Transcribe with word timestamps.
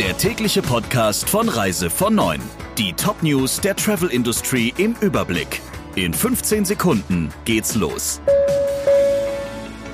der 0.00 0.16
tägliche 0.16 0.62
Podcast 0.62 1.28
von 1.28 1.46
Reise 1.50 1.90
von 1.90 2.14
9. 2.14 2.40
Die 2.78 2.94
Top-News 2.94 3.60
der 3.60 3.76
Travel 3.76 4.08
Industry 4.08 4.72
im 4.78 4.96
Überblick. 5.02 5.60
In 5.94 6.14
15 6.14 6.64
Sekunden 6.64 7.28
geht's 7.44 7.74
los. 7.74 8.22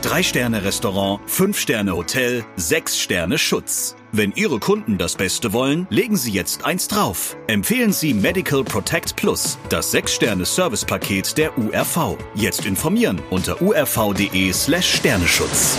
Drei-Sterne-Restaurant, 0.00 1.20
Fünf-Sterne-Hotel, 1.26 2.46
Sechs-Sterne-Schutz. 2.56 3.94
Wenn 4.12 4.32
Ihre 4.32 4.58
Kunden 4.58 4.96
das 4.96 5.16
Beste 5.16 5.52
wollen, 5.52 5.86
legen 5.90 6.16
Sie 6.16 6.32
jetzt 6.32 6.64
eins 6.64 6.88
drauf. 6.88 7.36
Empfehlen 7.46 7.92
Sie 7.92 8.14
Medical 8.14 8.64
Protect 8.64 9.16
Plus, 9.16 9.58
das 9.68 9.92
6-Sterne-Service-Paket 9.92 11.36
der 11.36 11.58
URV. 11.58 12.16
Jetzt 12.34 12.64
informieren 12.64 13.20
unter 13.28 13.60
urv.de 13.60 14.50
slash 14.54 14.94
Sterneschutz. 14.94 15.76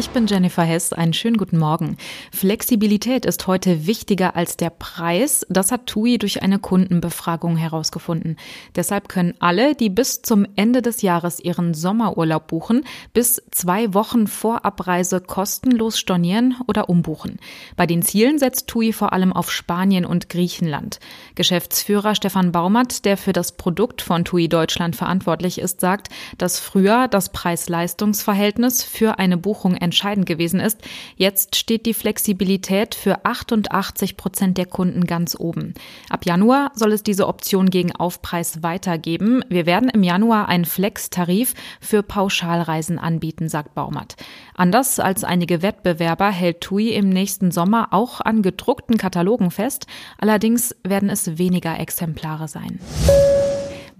Ich 0.00 0.08
bin 0.08 0.26
Jennifer 0.26 0.62
Hess. 0.62 0.94
Einen 0.94 1.12
schönen 1.12 1.36
guten 1.36 1.58
Morgen. 1.58 1.98
Flexibilität 2.32 3.26
ist 3.26 3.46
heute 3.46 3.86
wichtiger 3.86 4.34
als 4.34 4.56
der 4.56 4.70
Preis. 4.70 5.44
Das 5.50 5.70
hat 5.72 5.88
TUI 5.88 6.16
durch 6.16 6.42
eine 6.42 6.58
Kundenbefragung 6.58 7.58
herausgefunden. 7.58 8.38
Deshalb 8.74 9.10
können 9.10 9.34
alle, 9.40 9.74
die 9.74 9.90
bis 9.90 10.22
zum 10.22 10.46
Ende 10.56 10.80
des 10.80 11.02
Jahres 11.02 11.38
ihren 11.38 11.74
Sommerurlaub 11.74 12.46
buchen, 12.46 12.86
bis 13.12 13.42
zwei 13.50 13.92
Wochen 13.92 14.26
vor 14.26 14.64
Abreise 14.64 15.20
kostenlos 15.20 15.98
stornieren 15.98 16.56
oder 16.66 16.88
umbuchen. 16.88 17.38
Bei 17.76 17.86
den 17.86 18.00
Zielen 18.00 18.38
setzt 18.38 18.68
TUI 18.68 18.94
vor 18.94 19.12
allem 19.12 19.34
auf 19.34 19.52
Spanien 19.52 20.06
und 20.06 20.30
Griechenland. 20.30 20.98
Geschäftsführer 21.34 22.14
Stefan 22.14 22.52
Baumert, 22.52 23.04
der 23.04 23.18
für 23.18 23.34
das 23.34 23.52
Produkt 23.52 24.00
von 24.00 24.24
TUI 24.24 24.48
Deutschland 24.48 24.96
verantwortlich 24.96 25.58
ist, 25.58 25.78
sagt, 25.78 26.08
dass 26.38 26.58
früher 26.58 27.06
das 27.06 27.32
Preis-Leistungs-Verhältnis 27.32 28.82
für 28.82 29.18
eine 29.18 29.36
Buchung 29.36 29.76
entscheidend 29.90 30.26
gewesen 30.26 30.60
ist. 30.60 30.78
Jetzt 31.16 31.56
steht 31.56 31.84
die 31.84 31.94
Flexibilität 31.94 32.94
für 32.94 33.24
88 33.24 34.16
Prozent 34.16 34.56
der 34.56 34.66
Kunden 34.66 35.04
ganz 35.04 35.34
oben. 35.36 35.74
Ab 36.08 36.24
Januar 36.24 36.70
soll 36.76 36.92
es 36.92 37.02
diese 37.02 37.26
Option 37.26 37.70
gegen 37.70 37.90
Aufpreis 37.90 38.62
weitergeben. 38.62 39.42
Wir 39.48 39.66
werden 39.66 39.88
im 39.88 40.04
Januar 40.04 40.48
einen 40.48 40.64
Flex-Tarif 40.64 41.54
für 41.80 42.04
Pauschalreisen 42.04 43.00
anbieten, 43.00 43.48
sagt 43.48 43.74
Baumert. 43.74 44.14
Anders 44.54 45.00
als 45.00 45.24
einige 45.24 45.62
Wettbewerber 45.62 46.30
hält 46.30 46.60
TUI 46.60 46.90
im 46.90 47.08
nächsten 47.08 47.50
Sommer 47.50 47.88
auch 47.90 48.20
an 48.20 48.42
gedruckten 48.42 48.96
Katalogen 48.96 49.50
fest. 49.50 49.86
Allerdings 50.18 50.76
werden 50.84 51.10
es 51.10 51.38
weniger 51.38 51.78
Exemplare 51.80 52.46
sein. 52.46 52.78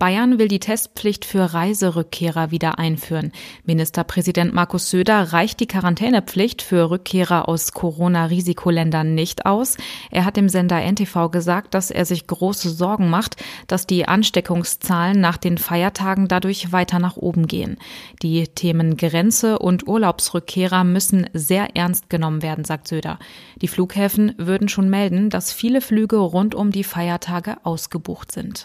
Bayern 0.00 0.38
will 0.38 0.48
die 0.48 0.60
Testpflicht 0.60 1.26
für 1.26 1.52
Reiserückkehrer 1.52 2.50
wieder 2.50 2.78
einführen. 2.78 3.32
Ministerpräsident 3.66 4.54
Markus 4.54 4.88
Söder 4.88 5.34
reicht 5.34 5.60
die 5.60 5.66
Quarantänepflicht 5.66 6.62
für 6.62 6.90
Rückkehrer 6.90 7.50
aus 7.50 7.72
Corona-Risikoländern 7.72 9.14
nicht 9.14 9.44
aus. 9.44 9.76
Er 10.10 10.24
hat 10.24 10.38
dem 10.38 10.48
Sender 10.48 10.80
NTV 10.80 11.30
gesagt, 11.30 11.74
dass 11.74 11.90
er 11.90 12.06
sich 12.06 12.26
große 12.26 12.70
Sorgen 12.70 13.10
macht, 13.10 13.36
dass 13.66 13.86
die 13.86 14.08
Ansteckungszahlen 14.08 15.20
nach 15.20 15.36
den 15.36 15.58
Feiertagen 15.58 16.28
dadurch 16.28 16.72
weiter 16.72 16.98
nach 16.98 17.18
oben 17.18 17.46
gehen. 17.46 17.76
Die 18.22 18.48
Themen 18.48 18.96
Grenze 18.96 19.58
und 19.58 19.86
Urlaubsrückkehrer 19.86 20.82
müssen 20.82 21.28
sehr 21.34 21.76
ernst 21.76 22.08
genommen 22.08 22.40
werden, 22.40 22.64
sagt 22.64 22.88
Söder. 22.88 23.18
Die 23.60 23.68
Flughäfen 23.68 24.32
würden 24.38 24.70
schon 24.70 24.88
melden, 24.88 25.28
dass 25.28 25.52
viele 25.52 25.82
Flüge 25.82 26.16
rund 26.16 26.54
um 26.54 26.70
die 26.70 26.84
Feiertage 26.84 27.58
ausgebucht 27.64 28.32
sind. 28.32 28.64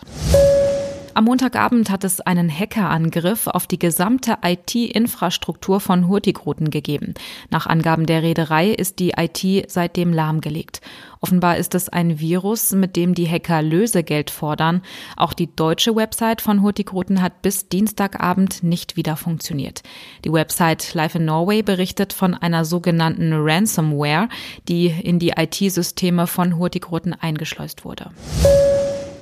Am 1.18 1.24
Montagabend 1.24 1.90
hat 1.90 2.04
es 2.04 2.20
einen 2.20 2.50
Hackerangriff 2.50 3.48
auf 3.48 3.68
die 3.68 3.80
gesamte 3.80 4.40
IT-Infrastruktur 4.44 5.80
von 5.80 6.10
Hurtigruten 6.10 6.72
gegeben. 6.72 7.14
Nach 7.50 7.68
Angaben 7.68 8.06
der 8.06 8.22
Reederei 8.22 8.72
ist 8.72 9.00
die 9.00 9.14
IT 9.16 9.72
seitdem 9.72 10.12
lahmgelegt. 10.12 10.82
Offenbar 11.22 11.56
ist 11.56 11.74
es 11.74 11.88
ein 11.88 12.20
Virus, 12.20 12.74
mit 12.74 12.98
dem 12.98 13.16
die 13.16 13.30
Hacker 13.30 13.62
Lösegeld 13.62 14.30
fordern. 14.30 14.82
Auch 15.16 15.32
die 15.32 15.56
deutsche 15.56 15.96
Website 15.96 16.42
von 16.42 16.62
Hurtigruten 16.62 17.22
hat 17.22 17.42
bis 17.42 17.70
Dienstagabend 17.70 18.62
nicht 18.62 18.98
wieder 18.98 19.16
funktioniert. 19.16 19.84
Die 20.26 20.34
Website 20.34 20.94
Life 20.96 21.18
in 21.18 21.24
Norway 21.24 21.62
berichtet 21.62 22.12
von 22.12 22.34
einer 22.34 22.66
sogenannten 22.66 23.32
Ransomware, 23.32 24.28
die 24.68 24.88
in 24.88 25.20
die 25.20 25.30
IT-Systeme 25.38 26.28
von 26.28 26.58
Hurtigruten 26.58 27.14
eingeschleust 27.14 27.86
wurde. 27.86 28.12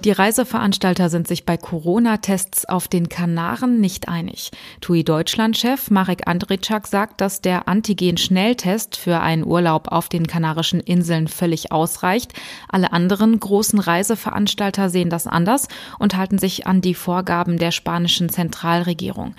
Die 0.04 0.12
Reiseveranstalter 0.12 1.10
sind 1.10 1.30
sich 1.30 1.46
bei 1.46 1.56
Corona-Tests 1.56 2.66
auf 2.66 2.90
den 2.90 3.08
Kanaren 3.08 3.80
nicht 3.80 4.10
einig. 4.10 4.52
TUI 4.82 5.06
Deutschland-Chef 5.06 5.92
Marek 5.92 6.28
Andritschak 6.28 6.88
sagt, 6.88 7.22
dass 7.22 7.40
der 7.40 7.70
Antigen-Schnelltest 7.70 8.98
für 8.98 9.22
einen 9.22 9.46
Urlaub 9.46 9.88
auf 9.88 10.10
den 10.10 10.28
Kanarischen 10.28 10.82
Inseln 10.82 11.30
völlig 11.30 11.72
ausreicht. 11.72 12.34
Alle 12.68 12.92
anderen 12.92 13.40
großen 13.40 13.80
Reiseveranstalter 13.80 14.90
sehen 14.90 15.10
das 15.10 15.26
anders 15.26 15.70
und 16.00 16.18
halten 16.18 16.38
sich 16.38 16.68
an 16.68 16.82
die 16.82 16.96
Vorgaben 16.96 17.58
der 17.58 17.72
spanischen 17.72 18.28
Zentralregierung. 18.28 19.36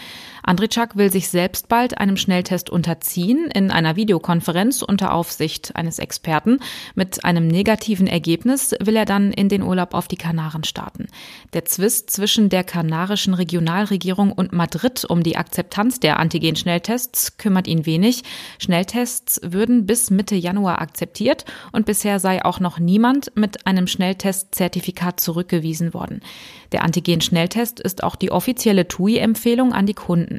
Andritschak 0.46 0.96
will 0.96 1.10
sich 1.10 1.30
selbst 1.30 1.68
bald 1.68 1.96
einem 1.98 2.18
Schnelltest 2.18 2.68
unterziehen 2.68 3.50
in 3.52 3.70
einer 3.70 3.96
Videokonferenz 3.96 4.82
unter 4.82 5.14
Aufsicht 5.14 5.74
eines 5.74 5.98
Experten. 5.98 6.60
Mit 6.94 7.24
einem 7.24 7.46
negativen 7.46 8.06
Ergebnis 8.06 8.74
will 8.78 8.94
er 8.94 9.06
dann 9.06 9.32
in 9.32 9.48
den 9.48 9.62
Urlaub 9.62 9.94
auf 9.94 10.06
die 10.06 10.18
Kanaren 10.18 10.62
starten. 10.62 11.06
Der 11.54 11.64
Zwist 11.64 12.10
zwischen 12.10 12.50
der 12.50 12.62
kanarischen 12.62 13.32
Regionalregierung 13.32 14.32
und 14.32 14.52
Madrid 14.52 15.06
um 15.08 15.22
die 15.22 15.38
Akzeptanz 15.38 15.98
der 15.98 16.18
Antigen-Schnelltests 16.18 17.38
kümmert 17.38 17.66
ihn 17.66 17.86
wenig. 17.86 18.22
Schnelltests 18.58 19.40
würden 19.42 19.86
bis 19.86 20.10
Mitte 20.10 20.34
Januar 20.34 20.82
akzeptiert 20.82 21.46
und 21.72 21.86
bisher 21.86 22.20
sei 22.20 22.44
auch 22.44 22.60
noch 22.60 22.78
niemand 22.78 23.32
mit 23.34 23.66
einem 23.66 23.86
Schnelltestzertifikat 23.86 25.20
zurückgewiesen 25.20 25.94
worden. 25.94 26.20
Der 26.72 26.82
Antigen-Schnelltest 26.82 27.80
ist 27.80 28.02
auch 28.02 28.16
die 28.16 28.30
offizielle 28.30 28.88
TUI-Empfehlung 28.88 29.72
an 29.72 29.86
die 29.86 29.94
Kunden. 29.94 30.33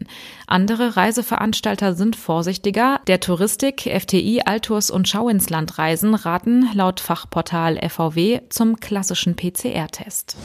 Andere 0.47 0.95
Reiseveranstalter 0.97 1.93
sind 1.93 2.15
vorsichtiger. 2.15 3.01
Der 3.07 3.19
Touristik, 3.19 3.81
FTI, 3.81 4.41
Altours 4.45 4.91
und 4.91 5.07
Schau 5.07 5.29
ins 5.29 5.49
Land 5.49 5.77
Reisen 5.77 6.13
raten 6.13 6.69
laut 6.73 6.99
Fachportal 6.99 7.77
FVW 7.77 8.41
zum 8.49 8.79
klassischen 8.79 9.35
PCR-Test. 9.35 10.37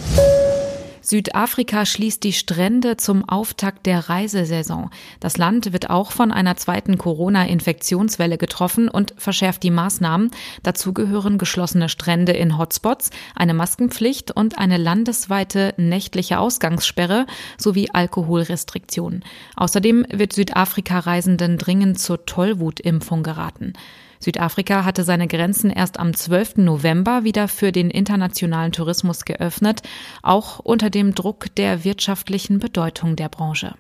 Südafrika 1.03 1.87
schließt 1.87 2.23
die 2.23 2.33
Strände 2.33 2.97
zum 2.97 3.29
Auftakt 3.29 3.87
der 3.87 4.09
Reisesaison. 4.09 4.91
Das 5.19 5.39
Land 5.39 5.73
wird 5.73 5.91
auch 5.91 6.13
von 6.13 6.31
einer 6.33 6.57
zweiten 6.57 6.99
Corona-Infektionswelle 6.99 8.39
getroffen 8.39 8.89
und 8.89 9.15
verschärft 9.17 9.63
die 9.63 9.71
Maßnahmen. 9.71 10.31
Dazu 10.63 10.93
gehören 10.93 11.39
geschlossene 11.39 11.89
Strände 11.89 12.33
in 12.33 12.59
Hotspots, 12.59 13.11
eine 13.35 13.55
Maskenpflicht 13.55 14.31
und 14.31 14.59
eine 14.59 14.77
landesweite 14.77 15.75
nächtliche 15.77 16.39
Ausgangssperre 16.39 17.27
sowie 17.57 17.89
Alkoholrestriktionen. 17.93 19.25
Außerdem 19.57 20.07
wird 20.11 20.33
Südafrika 20.33 20.99
Reisenden 20.99 21.59
dringend 21.59 21.99
zur 21.99 22.27
Tollwutimpfung 22.27 23.23
geraten. 23.23 23.73
Südafrika 24.21 24.85
hatte 24.85 25.03
seine 25.03 25.27
Grenzen 25.27 25.71
erst 25.71 25.99
am 25.99 26.15
12. 26.15 26.59
November 26.59 27.25
wieder 27.25 27.49
für 27.49 27.73
den 27.73 27.91
internationalen 27.91 28.71
Tourismus 28.71 29.25
geöffnet, 29.25 29.81
auch 30.23 30.59
unter 30.59 30.91
dem 30.91 31.15
Druck 31.15 31.55
der 31.55 31.85
wirtschaftlichen 31.85 32.59
Bedeutung 32.59 33.17
der 33.17 33.31
Branche. 33.31 33.75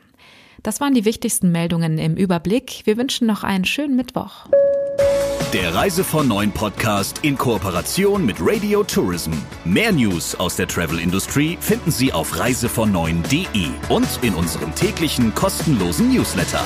Das 0.63 0.81
waren 0.81 0.95
die 0.95 1.05
wichtigsten 1.05 1.53
Meldungen 1.53 1.99
im 1.99 2.17
Überblick. 2.17 2.83
Wir 2.85 2.97
wünschen 2.97 3.27
noch 3.27 3.45
einen 3.45 3.65
schönen 3.65 3.97
Mittwoch. 3.97 4.47
Der 5.53 5.75
Reise 5.75 6.05
von 6.05 6.29
Neuen 6.29 6.53
Podcast 6.53 7.21
in 7.23 7.37
Kooperation 7.37 8.25
mit 8.25 8.37
Radio 8.41 8.85
Tourism. 8.85 9.33
Mehr 9.65 9.91
News 9.91 10.35
aus 10.37 10.57
der 10.57 10.69
Travel 10.69 11.01
Industry 11.01 11.59
finden 11.61 11.91
Sie 11.91 12.13
auf 12.13 12.39
reisevon 12.39 12.95
und 12.95 14.23
in 14.23 14.35
unserem 14.35 14.75
täglichen 14.75 15.35
kostenlosen 15.35 16.15
Newsletter. 16.15 16.63